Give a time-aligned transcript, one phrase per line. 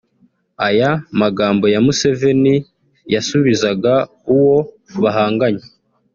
[0.67, 2.55] Aya magambo ya Museveni
[3.13, 3.93] yasubizaga
[4.35, 4.57] uwo
[5.01, 5.65] bahanganye